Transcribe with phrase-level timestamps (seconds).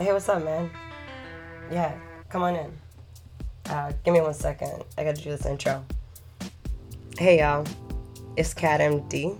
[0.00, 0.70] Hey, what's up, man?
[1.70, 1.94] Yeah,
[2.30, 2.72] come on in.
[3.66, 4.82] Uh, give me one second.
[4.96, 5.84] I gotta do this intro.
[7.18, 7.66] Hey, y'all.
[8.34, 9.38] It's Cat MD.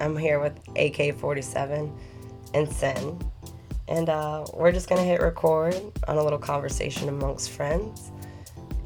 [0.00, 1.96] I'm here with AK 47
[2.54, 3.20] and Sin.
[3.86, 8.10] And uh, we're just gonna hit record on a little conversation amongst friends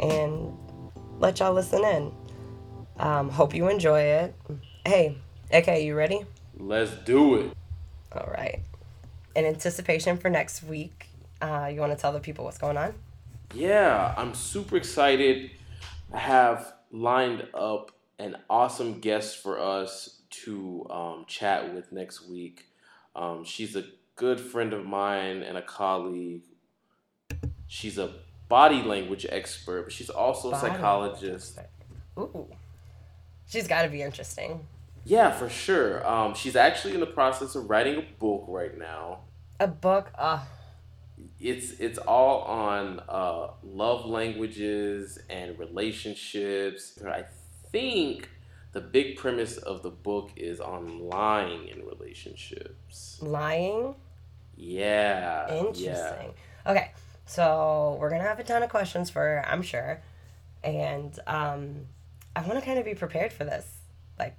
[0.00, 0.54] and
[1.20, 2.12] let y'all listen in.
[2.98, 4.34] Um, hope you enjoy it.
[4.84, 5.16] Hey,
[5.50, 6.20] AK, you ready?
[6.58, 7.56] Let's do it.
[8.12, 8.60] All right.
[9.34, 11.08] In anticipation for next week,
[11.44, 12.94] uh, you want to tell the people what's going on?
[13.54, 15.50] Yeah, I'm super excited.
[16.12, 22.66] I have lined up an awesome guest for us to um, chat with next week.
[23.14, 23.84] Um, she's a
[24.16, 26.42] good friend of mine and a colleague.
[27.66, 28.14] She's a
[28.48, 31.58] body language expert, but she's also Body a psychologist.
[32.18, 32.46] Ooh.
[33.46, 34.66] She's got to be interesting.
[35.04, 36.06] Yeah, for sure.
[36.06, 39.20] Um, she's actually in the process of writing a book right now.
[39.60, 40.10] A book?
[40.16, 40.40] Uh,
[41.40, 46.98] it's it's all on uh, love languages and relationships.
[47.06, 47.24] I
[47.70, 48.28] think
[48.72, 53.18] the big premise of the book is on lying in relationships.
[53.22, 53.94] lying?
[54.56, 55.48] Yeah.
[55.54, 55.84] Interesting.
[55.86, 56.70] Yeah.
[56.70, 56.90] Okay,
[57.26, 60.02] so we're going to have a ton of questions for her, I'm sure.
[60.62, 61.86] And um,
[62.34, 63.66] I want to kind of be prepared for this.
[64.18, 64.36] Like,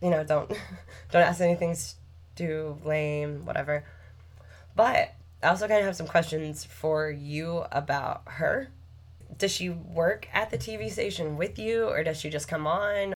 [0.00, 0.48] you know, don't
[1.10, 1.76] don't ask anything
[2.36, 3.84] too lame, whatever.
[4.76, 8.70] But I also kind of have some questions for you about her.
[9.36, 13.14] Does she work at the TV station with you, or does she just come on?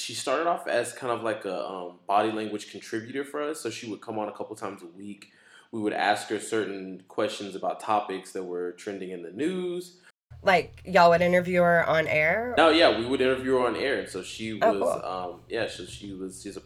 [0.00, 3.60] She started off as kind of like a um, body language contributor for us.
[3.60, 5.28] So she would come on a couple times a week.
[5.70, 9.98] We would ask her certain questions about topics that were trending in the news.
[10.42, 12.54] Like y'all would interview her on air?
[12.56, 14.08] No, yeah, we would interview her on air.
[14.08, 15.04] So she Oh, was, cool.
[15.08, 16.62] um, yeah, so she was she's a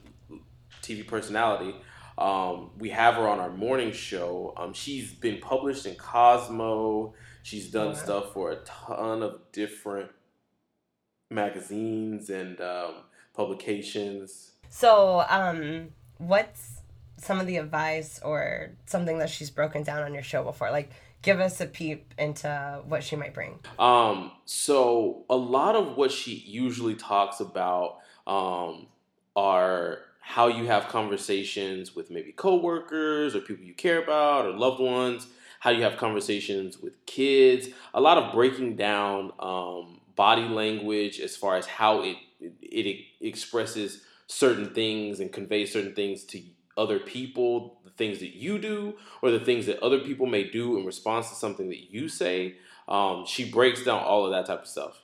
[0.80, 1.74] TV personality.
[2.16, 4.54] Um, we have her on our morning show.
[4.56, 7.14] Um, she's been published in Cosmo.
[7.42, 7.94] She's done Wow.
[7.94, 10.10] stuff for a ton of different
[11.30, 12.94] magazines and um,
[13.34, 14.52] publications.
[14.68, 16.80] So, um, what's
[17.16, 20.70] some of the advice or something that she's broken down on your show before?
[20.70, 20.90] Like,
[21.22, 23.58] give us a peep into what she might bring.
[23.78, 28.86] Um, so a lot of what she usually talks about um,
[29.34, 34.80] are how you have conversations with maybe coworkers or people you care about or loved
[34.80, 35.26] ones.
[35.60, 37.68] How you have conversations with kids.
[37.92, 44.02] A lot of breaking down um, body language as far as how it it expresses
[44.26, 46.42] certain things and conveys certain things to
[46.76, 50.78] other people, the things that you do, or the things that other people may do
[50.78, 52.56] in response to something that you say.
[52.88, 55.00] Um, she breaks down all of that type of stuff.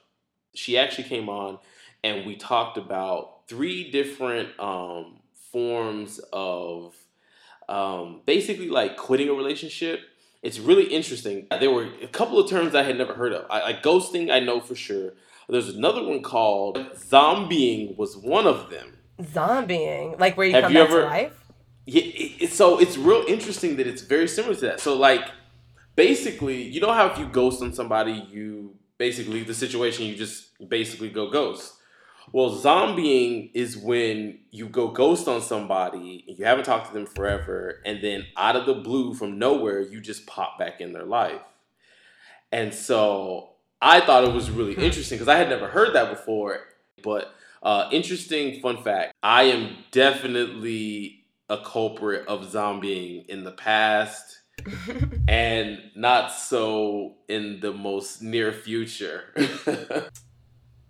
[0.55, 1.59] She actually came on
[2.03, 5.21] and we talked about three different um,
[5.53, 6.95] forms of
[7.69, 10.01] um, basically like quitting a relationship.
[10.43, 11.47] It's really interesting.
[11.51, 13.47] There were a couple of terms I had never heard of.
[13.51, 15.13] I, like ghosting, I know for sure.
[15.49, 18.97] There's another one called zombieing was one of them.
[19.21, 21.37] Zombieing, like where you Have come you back ever- to life.
[21.87, 24.81] Yeah, it, it- so it's real interesting that it's very similar to that.
[24.81, 25.25] So like,
[25.97, 30.15] basically, you know how if you ghost on somebody, you basically leave the situation, you
[30.15, 31.75] just basically go ghost.
[32.33, 37.81] Well, zombieing is when you go ghost on somebody, you haven't talked to them forever,
[37.85, 41.41] and then out of the blue, from nowhere, you just pop back in their life.
[42.53, 43.51] And so
[43.83, 46.61] I thought it was really interesting because I had never heard that before.
[47.03, 54.39] But uh, interesting fun fact I am definitely a culprit of zombieing in the past
[55.29, 59.35] and not so in the most near future.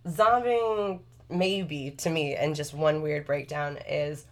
[0.07, 4.25] Zombieing, maybe to me, and just one weird breakdown is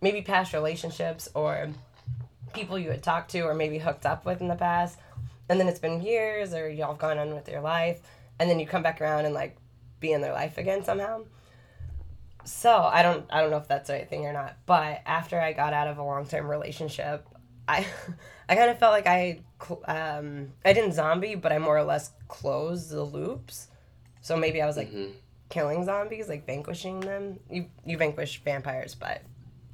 [0.00, 1.68] maybe past relationships or
[2.52, 4.98] people you had talked to or maybe hooked up with in the past,
[5.48, 8.00] and then it's been years or y'all gone on with your life,
[8.38, 9.56] and then you come back around and like
[10.00, 11.22] be in their life again somehow.
[12.44, 15.40] So I don't I don't know if that's the right thing or not, but after
[15.40, 17.26] I got out of a long term relationship,
[17.68, 17.86] I
[18.48, 19.40] I kind of felt like I
[19.86, 23.68] um I didn't zombie, but I more or less closed the loops.
[24.20, 25.12] So maybe I was like Mhm.
[25.52, 27.38] Killing zombies, like vanquishing them.
[27.50, 29.22] You you vanquish vampires, but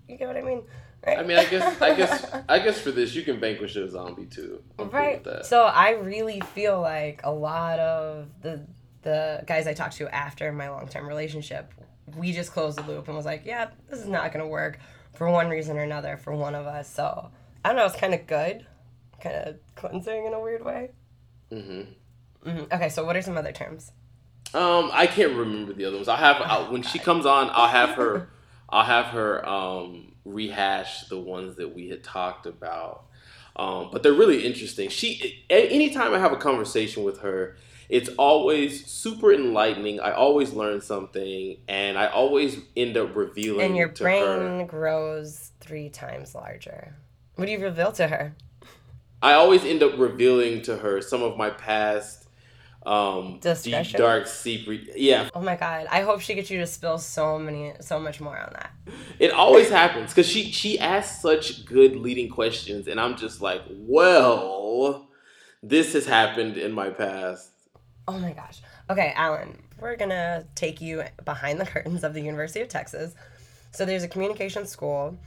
[0.09, 0.63] you get what I mean,
[1.07, 1.19] right?
[1.19, 4.27] I mean, I guess, I guess, I guess for this, you can vanquish a zombie
[4.27, 4.61] too.
[4.79, 5.25] I'm cool right.
[5.25, 5.47] with that.
[5.47, 8.67] So I really feel like a lot of the
[9.03, 11.73] the guys I talked to after my long term relationship,
[12.17, 14.81] we just closed the loop and was like, yeah, this is not gonna work
[15.15, 16.93] for one reason or another for one of us.
[16.93, 17.31] So
[17.65, 18.67] I don't know, it's kind of good,
[19.23, 20.91] kind of cleansing in a weird way.
[21.51, 21.83] hmm
[22.43, 23.93] hmm Okay, so what are some other terms?
[24.55, 26.09] Um, I can't remember the other ones.
[26.09, 27.51] I'll have I'll, when she comes on.
[27.53, 28.29] I'll have her.
[28.71, 33.05] I'll have her um, rehash the ones that we had talked about.
[33.57, 34.89] Um, but they're really interesting.
[34.89, 37.57] She, anytime I have a conversation with her,
[37.89, 39.99] it's always super enlightening.
[40.01, 43.67] I always learn something, and I always end up revealing.
[43.67, 44.65] And your brain her.
[44.67, 46.95] grows three times larger.
[47.37, 48.35] What do you reveal to her?
[49.23, 52.28] I always end up revealing to her some of my past
[52.89, 54.81] um deep dark secret.
[54.97, 55.87] Yeah, Oh my god!
[55.91, 58.71] I hope she gets you to spill so many, so much more on that.
[59.19, 63.63] it always happens because she she asks such good leading questions, and I'm just like,
[63.69, 65.09] well,
[65.63, 67.51] this has happened in my past.
[68.07, 68.63] Oh my gosh.
[68.89, 73.15] Okay, Alan, we're gonna take you behind the curtains of the University of Texas.
[73.71, 75.19] So there's a communication school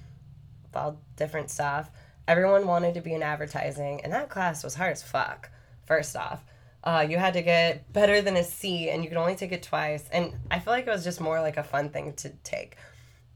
[0.63, 1.91] with all different stuff.
[2.27, 5.51] Everyone wanted to be in advertising, and that class was hard as fuck.
[5.85, 6.43] First off,
[6.83, 9.63] uh, you had to get better than a C, and you could only take it
[9.63, 10.03] twice.
[10.11, 12.77] And I feel like it was just more like a fun thing to take.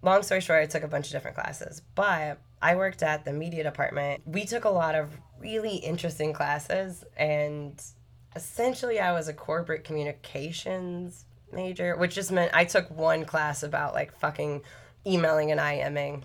[0.02, 3.34] Long story short, I took a bunch of different classes, but I worked at the
[3.34, 4.22] media department.
[4.26, 5.10] We took a lot of
[5.40, 7.82] really interesting classes, and
[8.36, 13.94] essentially I was a corporate communications major, which just meant I took one class about
[13.94, 14.64] like fucking
[15.06, 16.24] emailing and IMing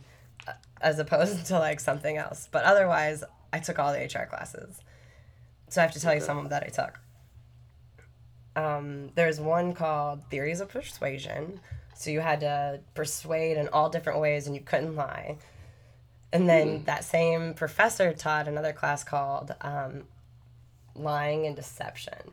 [0.49, 2.49] uh, as opposed to like something else.
[2.51, 4.81] But otherwise, I took all the HR classes.
[5.69, 6.99] So I have to tell you some of that I took.
[8.57, 11.61] Um, there's one called Theories of Persuasion.
[11.95, 15.37] So you had to persuade in all different ways and you couldn't lie.
[16.33, 20.05] And then that same professor taught another class called um,
[20.95, 22.33] Lying and Deception.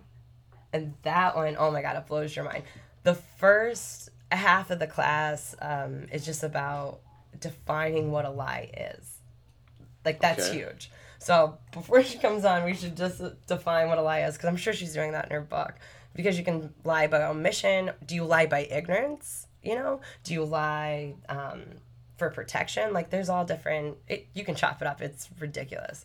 [0.72, 2.64] And that one, oh my God, it blows your mind.
[3.04, 7.00] The first half of the class um, is just about
[7.40, 9.20] defining what a lie is.
[10.06, 10.58] Like, that's Okay.
[10.60, 10.92] huge.
[11.20, 14.58] So before she comes on, we should just define what a lie is because I'm
[14.58, 15.74] sure she's doing that in her book.
[16.18, 17.92] Because you can lie by omission.
[18.06, 19.48] Do you lie by ignorance?
[19.64, 20.02] You know?
[20.26, 21.62] Do you lie um,
[22.18, 22.92] for protection?
[22.92, 23.98] Like, there's all different.
[24.08, 25.02] It, you can chop it up.
[25.02, 26.04] It's ridiculous.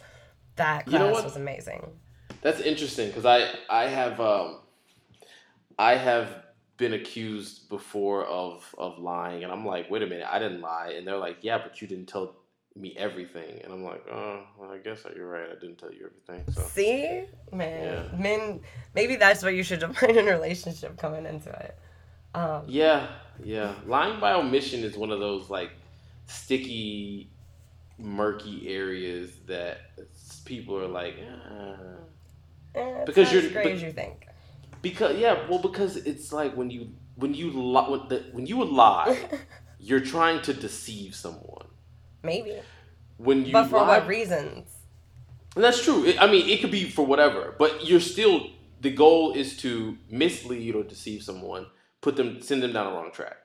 [0.57, 1.99] That You know class was amazing.
[2.43, 4.59] That's interesting because I I have um
[5.79, 6.29] I have
[6.77, 10.95] been accused before of of lying, and I'm like, wait a minute, I didn't lie,
[10.97, 12.37] and they're like, yeah, but you didn't tell
[12.75, 16.07] me everything, and I'm like, oh, well, I guess you're right, I didn't tell you
[16.07, 16.53] everything.
[16.53, 18.19] So See, man, Yeah.
[18.19, 18.61] men.
[18.95, 21.79] Maybe that's what you should define in a relationship coming into it.
[22.35, 23.09] Um, yeah,
[23.45, 25.71] yeah, lying by omission is one of those like
[26.27, 27.31] sticky,
[27.99, 29.79] murky areas that
[30.45, 31.17] people are like.
[31.51, 31.77] "Ah."
[32.75, 34.27] eh, it's Because not you're- as great but- as you think.
[34.81, 38.65] Because yeah, well, because it's like when you when you lie when, the, when you
[38.65, 39.17] lie,
[39.79, 41.67] you're trying to deceive someone.
[42.25, 42.55] Maybe,
[43.19, 44.69] When you but for lie, what reasons?
[45.55, 46.05] that's true.
[46.05, 48.47] It- I mean, it could be for whatever, but you're still
[48.83, 51.67] the goal is to mislead or deceive someone,
[52.01, 53.37] put them send them down a wrong track.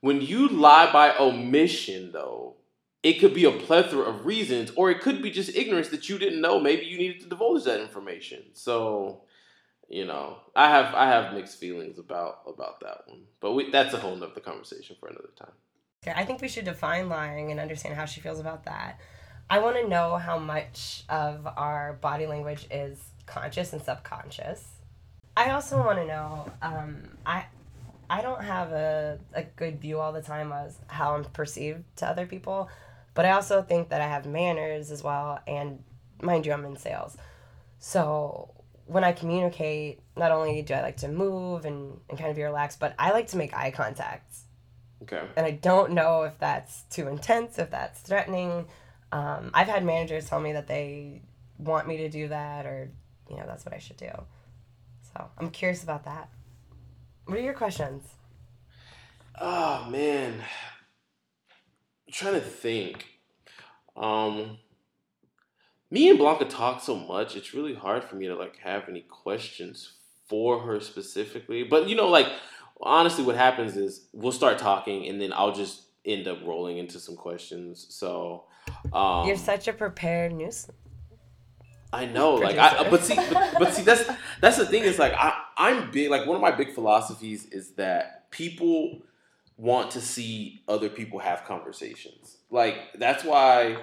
[0.00, 2.56] When you lie by omission, though,
[3.02, 6.18] it could be a plethora of reasons, or it could be just ignorance that you
[6.18, 6.60] didn't know.
[6.60, 8.42] Maybe you needed to divulge that information.
[8.52, 9.22] So,
[9.88, 13.94] you know, I have I have mixed feelings about about that one, but we, that's
[13.94, 15.52] a whole nother conversation for another time.
[16.02, 19.00] Okay, I think we should define lying and understand how she feels about that.
[19.48, 24.73] I want to know how much of our body language is conscious and subconscious.
[25.36, 26.50] I also want to know.
[26.62, 26.96] Um,
[27.26, 27.46] I
[28.08, 32.06] I don't have a, a good view all the time as how I'm perceived to
[32.06, 32.68] other people,
[33.14, 35.40] but I also think that I have manners as well.
[35.46, 35.82] And
[36.22, 37.16] mind you, I'm in sales,
[37.78, 38.50] so
[38.86, 42.42] when I communicate, not only do I like to move and, and kind of be
[42.42, 44.30] relaxed, but I like to make eye contact
[45.02, 45.22] Okay.
[45.36, 48.66] and I don't know if that's too intense, if that's threatening.
[49.12, 51.22] Um, I've had managers tell me that they
[51.58, 52.90] want me to do that, or
[53.30, 54.10] you know, that's what I should do.
[55.16, 56.28] So I'm curious about that.
[57.26, 58.04] What are your questions?
[59.40, 63.06] Oh man, I'm trying to think.
[63.96, 64.58] Um,
[65.90, 69.02] me and Blanca talk so much; it's really hard for me to like have any
[69.02, 69.92] questions
[70.28, 71.62] for her specifically.
[71.62, 72.28] But you know, like
[72.80, 76.98] honestly, what happens is we'll start talking, and then I'll just end up rolling into
[76.98, 77.86] some questions.
[77.90, 78.44] So,
[78.92, 80.68] um, You're such a prepared news.
[81.94, 84.08] I know, like, I, but see, but, but see, that's
[84.40, 86.10] that's the thing is like I I'm big.
[86.10, 89.02] Like one of my big philosophies is that people
[89.56, 92.38] want to see other people have conversations.
[92.50, 93.78] Like that's why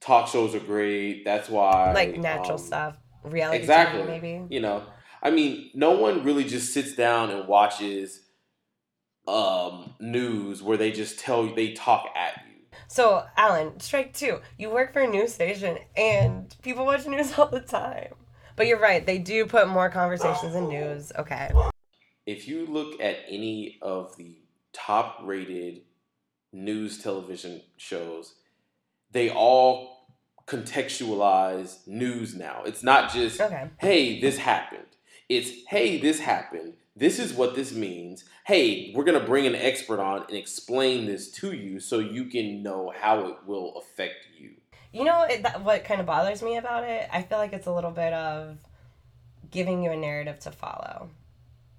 [0.00, 1.24] talk shows are great.
[1.24, 4.02] That's why Like natural um, stuff, reality exactly.
[4.02, 4.42] TV maybe.
[4.50, 4.84] You know,
[5.22, 8.20] I mean, no one really just sits down and watches
[9.26, 12.47] um news where they just tell you they talk at you.
[12.88, 14.40] So Alan, strike two.
[14.56, 18.14] You work for a news station, and people watch news all the time.
[18.56, 21.12] But you're right; they do put more conversations in news.
[21.18, 21.50] Okay.
[22.26, 24.36] if you look at any of the
[24.72, 25.82] top rated
[26.52, 28.34] news television shows,
[29.12, 30.06] they all
[30.46, 32.62] contextualize news now.
[32.64, 33.68] It's not just, Okay.
[33.78, 34.82] hey, this happened.
[35.28, 36.74] It's, hey, this happened.
[36.98, 38.24] This is what this means.
[38.44, 42.24] Hey, we're going to bring an expert on and explain this to you so you
[42.24, 44.54] can know how it will affect you.
[44.92, 47.08] You know it, that, what kind of bothers me about it?
[47.12, 48.58] I feel like it's a little bit of
[49.52, 51.10] giving you a narrative to follow.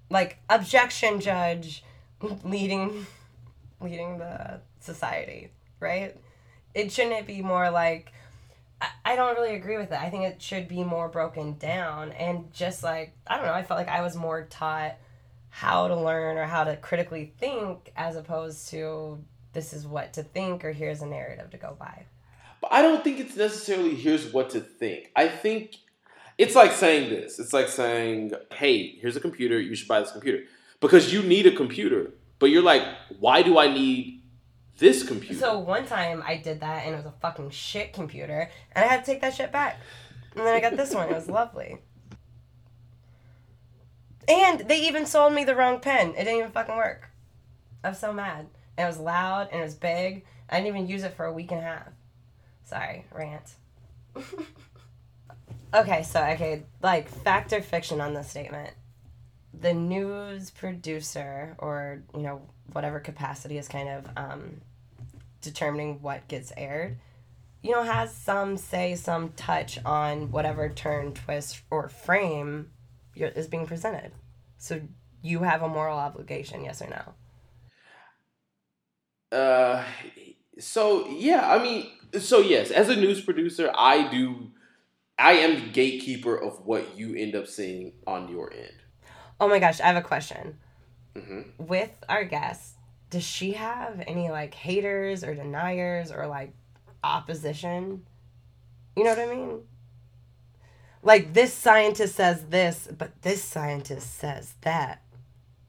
[0.08, 1.84] Like objection judge
[2.42, 3.06] leading
[3.82, 5.50] leading the society,
[5.80, 6.16] right?
[6.72, 8.10] It shouldn't be more like
[8.80, 10.00] I, I don't really agree with it.
[10.00, 13.62] I think it should be more broken down and just like I don't know, I
[13.62, 14.96] felt like I was more taught
[15.50, 20.22] how to learn or how to critically think as opposed to this is what to
[20.22, 22.04] think or here's a narrative to go by.
[22.60, 25.10] But I don't think it's necessarily here's what to think.
[25.16, 25.76] I think
[26.38, 27.38] it's like saying this.
[27.38, 29.58] It's like saying, hey, here's a computer.
[29.60, 30.44] You should buy this computer
[30.80, 32.12] because you need a computer.
[32.38, 32.82] But you're like,
[33.18, 34.22] why do I need
[34.78, 35.34] this computer?
[35.34, 38.88] So one time I did that and it was a fucking shit computer and I
[38.88, 39.80] had to take that shit back.
[40.36, 41.08] And then I got this one.
[41.08, 41.78] It was lovely.
[44.30, 46.10] And they even sold me the wrong pen.
[46.10, 47.10] It didn't even fucking work.
[47.82, 48.46] I was so mad.
[48.78, 50.24] And it was loud and it was big.
[50.48, 51.88] I didn't even use it for a week and a half.
[52.62, 53.54] Sorry, rant.
[55.74, 58.70] okay, so okay, like fact or fiction on this statement.
[59.52, 64.60] The news producer or, you know, whatever capacity is kind of um,
[65.40, 66.98] determining what gets aired,
[67.62, 72.70] you know, has some say, some touch on whatever turn, twist, or frame
[73.16, 74.12] is being presented.
[74.60, 74.82] So
[75.22, 76.88] you have a moral obligation, yes or
[79.32, 79.36] no?
[79.36, 79.84] Uh,
[80.58, 81.86] so yeah, I mean,
[82.18, 84.50] so yes, as a news producer, I do,
[85.18, 88.74] I am the gatekeeper of what you end up seeing on your end.
[89.40, 90.58] Oh my gosh, I have a question.
[91.16, 92.76] hmm With our guest,
[93.08, 96.52] does she have any like haters or deniers or like
[97.02, 98.04] opposition?
[98.94, 99.62] You know what I mean?
[101.02, 105.02] Like this scientist says this, but this scientist says that.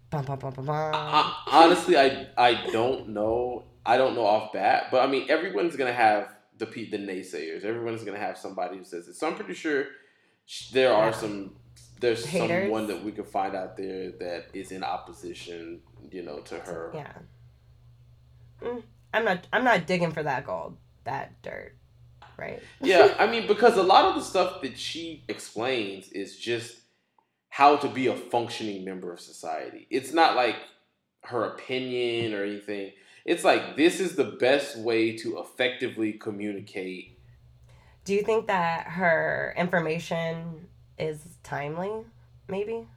[0.10, 0.70] Bum, bum, bum.
[0.70, 3.64] I, honestly, I I don't know.
[3.86, 7.64] I don't know off bat, but I mean, everyone's gonna have the pe- the naysayers.
[7.64, 9.16] Everyone's gonna have somebody who says it.
[9.16, 9.86] So I'm pretty sure
[10.46, 11.56] sh- there are some.
[12.02, 12.64] There's Haters.
[12.64, 16.92] someone that we could find out there that is in opposition, you know, to her.
[16.94, 17.14] Yeah.
[18.62, 18.84] Mm,
[19.14, 19.48] I'm not.
[19.54, 21.76] I'm not digging for that gold, that dirt,
[22.42, 22.62] right?
[22.82, 26.80] Yeah, I mean, because a lot of the stuff that she explains is just
[27.50, 29.88] how to be a functioning member of society.
[29.90, 30.56] It's not like
[31.26, 32.92] her opinion or anything.
[33.24, 37.20] It's like this is the best way to effectively communicate.
[38.04, 40.68] Do you think that her information
[40.98, 41.92] is timely?
[42.48, 42.88] Maybe.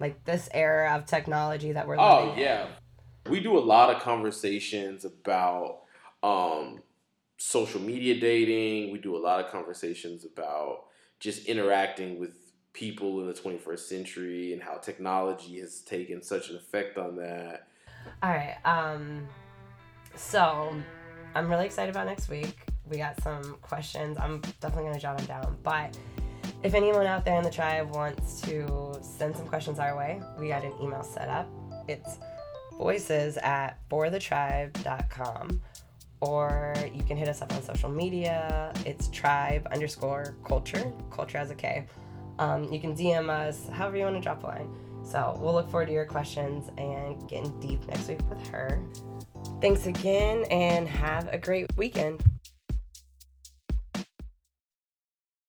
[0.00, 2.38] Like this era of technology that we're living Oh in.
[2.40, 2.66] yeah,
[3.28, 5.82] we do a lot of conversations about
[6.24, 6.82] um,
[7.42, 8.92] social media dating.
[8.92, 10.84] We do a lot of conversations about
[11.18, 12.30] just interacting with
[12.72, 17.66] people in the 21st century and how technology has taken such an effect on that.
[18.22, 18.56] All right.
[18.64, 19.26] Um,
[20.14, 20.72] so
[21.34, 22.64] I'm really excited about next week.
[22.88, 24.18] We got some questions.
[24.18, 25.58] I'm definitely gonna jot them down.
[25.62, 25.98] But
[26.62, 30.48] if anyone out there in the tribe wants to send some questions our way, we
[30.48, 31.48] got an email set up.
[31.88, 32.18] It's
[32.78, 35.60] voices at forthetribe.com
[36.22, 38.72] or you can hit us up on social media.
[38.86, 41.84] It's tribe underscore culture, culture as a K.
[42.38, 44.70] Um, you can DM us, however you want to drop a line.
[45.04, 48.80] So we'll look forward to your questions and getting deep next week with her.
[49.60, 52.22] Thanks again and have a great weekend.